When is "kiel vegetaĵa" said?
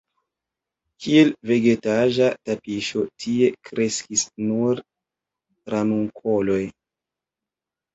1.05-2.31